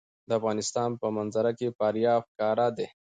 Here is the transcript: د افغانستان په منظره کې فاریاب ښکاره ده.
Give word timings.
د 0.27 0.29
افغانستان 0.39 0.89
په 1.01 1.07
منظره 1.17 1.51
کې 1.59 1.75
فاریاب 1.77 2.21
ښکاره 2.31 2.67
ده. 2.77 2.87